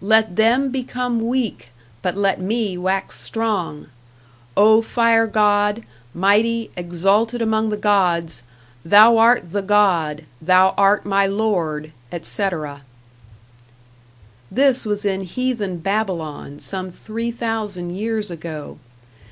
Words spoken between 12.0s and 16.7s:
etc. This was in heathen Babylon,